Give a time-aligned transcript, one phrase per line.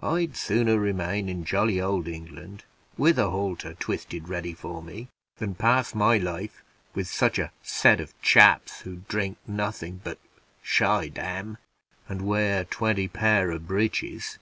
[0.00, 2.62] I'd sooner remain in jolly old England
[2.96, 5.08] with a halter twisted ready for me,
[5.38, 6.62] than pass my life
[6.94, 10.20] with such a set of chaps, who drink nothing but
[10.62, 11.58] scheidam,
[12.08, 14.38] and wear twenty pair of breeches.